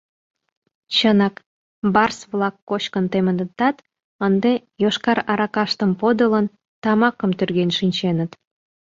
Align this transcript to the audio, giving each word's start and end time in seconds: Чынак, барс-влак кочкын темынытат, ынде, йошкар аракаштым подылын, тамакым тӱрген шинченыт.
Чынак, 0.95 1.35
барс-влак 1.93 2.55
кочкын 2.69 3.05
темынытат, 3.11 3.77
ынде, 4.27 4.53
йошкар 4.83 5.19
аракаштым 5.31 5.91
подылын, 5.99 6.45
тамакым 6.83 7.31
тӱрген 7.37 7.71
шинченыт. 7.77 8.31